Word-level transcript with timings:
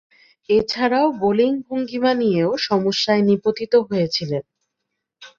এছাড়াও, 0.49 1.07
বোলিং 1.19 1.51
ভঙ্গীমা 1.65 2.11
নিয়েও 2.13 2.51
সমস্যায় 2.67 3.21
নিপতিত 3.29 3.73
হয়েছিলেন। 3.89 4.43